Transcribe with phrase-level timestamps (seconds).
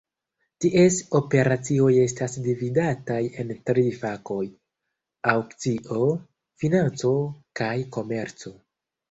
[0.63, 4.39] Ties operacioj estas dividataj en tri fakoj:
[5.35, 6.09] Aŭkcio,
[6.65, 7.13] Financo,
[7.63, 8.57] kaj Komerco.